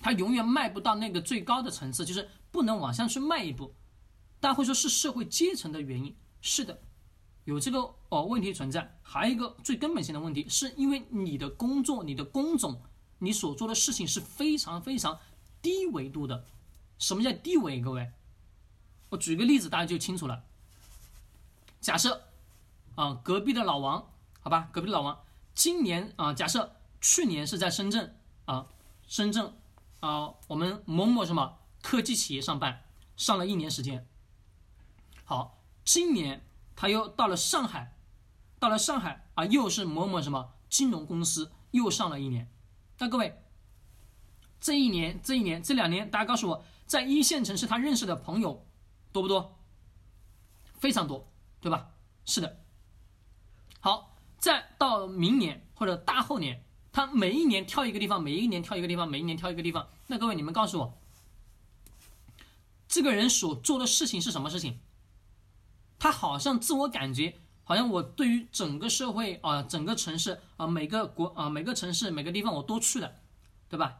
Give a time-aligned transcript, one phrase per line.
[0.00, 3.74] 他永远迈不到那个最高的层次，就是不能往上去迈一步。
[4.40, 6.80] 大家会说是社会阶层的原因，是的，
[7.44, 8.98] 有这个哦问题存在。
[9.02, 12.80] 还有一个最根本性的问题，是因为你的工作、你的工种、
[13.18, 15.18] 你所做的事情是非常非常
[15.60, 16.44] 低维度的。
[16.98, 17.80] 什么叫低维？
[17.80, 18.10] 各位，
[19.10, 20.44] 我举个例子，大家就清楚了。
[21.80, 22.24] 假设
[22.94, 24.10] 啊，隔壁的老王，
[24.40, 25.18] 好吧，隔壁的老王，
[25.54, 28.14] 今年啊，假设去年是在深圳
[28.44, 28.66] 啊，
[29.06, 29.52] 深圳
[30.00, 32.84] 啊，我们某某什么科技企业上班，
[33.16, 34.06] 上了一年时间。
[35.24, 37.96] 好，今年他又到了上海，
[38.58, 42.50] 到了上海啊，又是某某什么金融公司又上了一年。
[42.98, 43.42] 那各位，
[44.60, 48.66] 这一年、这一年、这两年，大家告诉我，在一线城市他认识的朋友
[49.12, 49.58] 多不多？
[50.78, 51.30] 非常多，
[51.60, 51.90] 对吧？
[52.24, 52.60] 是的。
[53.80, 59.88] 好，再到明年或者大后年，他每一年挑一个地方，每一年挑一个地方，每一年挑一个地方。
[60.08, 60.98] 那各位，你们告诉我，
[62.88, 64.78] 这个人所做的事情是什么事情？
[65.98, 73.12] 他好像自我感觉，好像我对于整个社会啊，整个城市啊，每个国啊，每个城市每个地方我都去了，
[73.68, 73.98] 对吧？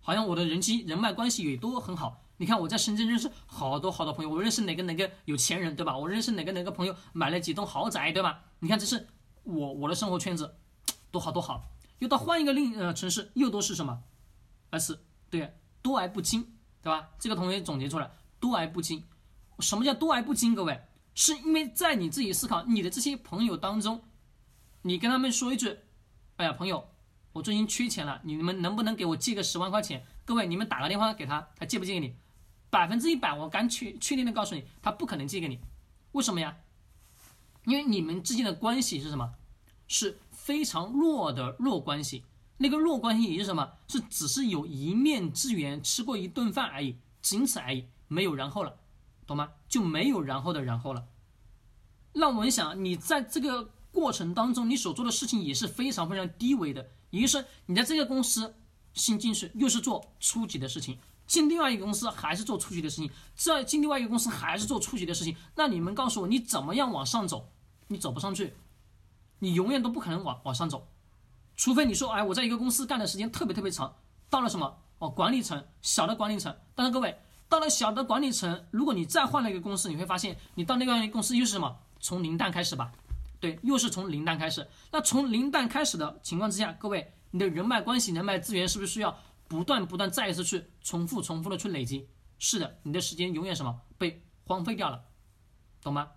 [0.00, 2.22] 好像我的人际人脉关系也都很好。
[2.38, 5.96] 你看我在深圳认识好多好多朋友，我认识哪个哪个有钱人，对吧？
[5.96, 8.42] 我认识哪个哪个朋友买了几栋豪宅，对吧？
[8.58, 9.06] 你看这是
[9.44, 10.56] 我我的生活圈子，
[11.10, 11.68] 多好多好。
[11.98, 14.02] 又到换一个另呃城市，又都是什么
[14.70, 14.98] ？S
[15.30, 17.08] 对，多而不精，对吧？
[17.18, 19.04] 这个同学总结出来，多而不精。
[19.60, 20.54] 什么叫多而不精？
[20.54, 20.80] 各位？
[21.14, 24.02] 是因为在你自己思考你的这些朋友当中，
[24.82, 25.78] 你跟他们说一句
[26.36, 26.90] ：“哎呀，朋友，
[27.32, 32.14] 我最近缺钱了，你们能不能给我借个十万块钱？”各位，你们打个电话给他，他借不借给你？
[32.68, 35.58] 百分之一百，我敢确确定的告诉你，他不可能借给你。
[36.12, 36.56] 为什么呀？
[37.64, 39.32] 因为你们之间的关系是什么？
[39.88, 42.22] 是非常弱的弱关系。
[42.58, 43.72] 那个弱关系也是什么？
[43.88, 48.76] 是只是有一面之缘，吃过一顿饭而已，仅此而已，没有然后了。
[49.26, 49.54] 懂吗？
[49.68, 51.08] 就没有然后的然后了。
[52.12, 56.90] 那我们想，你在这个过程当中，你所做的事情也是非常非常低微的。
[57.10, 58.54] 也就是，你在这个公司
[58.94, 60.94] 新进去，又是做初级的事情；
[61.26, 65.36] 进另外一个公司还是做初级的事情；再进另外一个公司还是做初级的事情。
[65.56, 67.48] 那你们告诉我，你怎么样往上走？
[67.88, 68.54] 你走不上去，
[69.38, 70.88] 你永远都不可能往往上走。
[71.56, 73.96] 除非你说，哎，我在一个公司干的时间特别特别长，
[74.28, 76.56] 到了什么哦，管理层，小的管理层。
[76.74, 77.18] 但是各位。
[77.48, 81.78] 到了小的管理层，如果你再换了一个公司，你会发现你到那个公司又是什么？
[82.00, 82.90] 从零蛋开始吧，
[83.38, 84.66] 对，又是从零蛋开始。
[84.90, 92.08] 那从零蛋开始的情况之下，各位，你的人脉关系、人脉资源是不是需要不断不断再一次去重复、重复的去累积？
[92.40, 95.04] 是的，你的时间永远什么被荒废掉了，
[95.80, 96.08] 懂吗？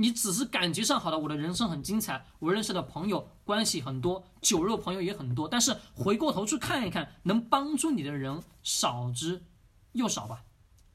[0.00, 9.42] 你只是感觉上好的，我的人生很精彩，我认识的朋友关系很多，酒肉朋友也很多，但是回过头去看一看，能帮助你的人少之
[9.92, 10.44] 又少吧。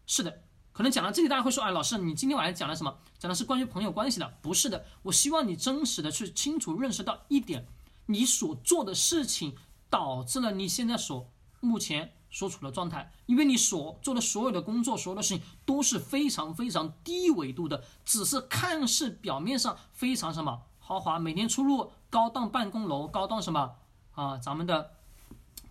[0.06, 2.98] 是的，可能讲到这里，大家会说：“哎，老师，你今天晚上讲了什么？
[3.20, 4.38] 讲的是关于朋友关系的？
[4.42, 7.68] 不是的，我希望你真实的去清楚认识到一点，
[8.06, 9.54] 你所做的事情
[9.90, 23.76] 导致了你现在所目前所处的状态，因为你所做的所有的工作，所有的事情都是非常非常低维度的，只是看似表面上非常什么豪华，每天出入高档办公楼、高档什么
[24.16, 24.92] 啊，咱们的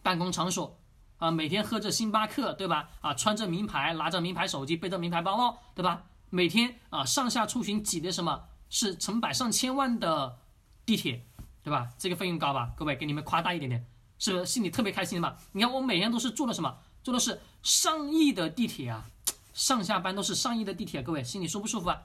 [0.02, 0.74] 办公场所。”
[1.22, 2.88] 啊，每天喝着星巴克，对吧？
[3.00, 6.02] 啊，穿着名牌，拿着名牌手机，背着名牌包包，对吧？
[6.30, 10.36] 每天啊，上下出行挤的什么是成百上千万的
[10.84, 11.24] 地铁，
[11.62, 11.90] 对吧？
[11.96, 12.72] 这个费用高吧？
[12.76, 13.86] 各位，给你们夸大一点点，
[14.22, 15.36] 是不是心里特别开心的嘛？
[15.50, 16.78] 你看我每天都是坐的什么？
[17.02, 19.10] 坐的是上亿的地铁啊，
[19.52, 22.02] 上下班都是上亿的地铁，各位心里舒不舒服啊？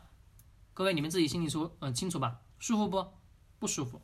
[0.73, 2.39] 各位你们自己心里舒嗯清楚吧？
[2.57, 3.05] 舒服不？
[3.59, 4.01] 不舒服。